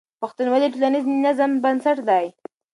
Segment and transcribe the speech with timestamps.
[0.21, 2.25] پښتونولي د ټولنیز نظم بنسټ دی.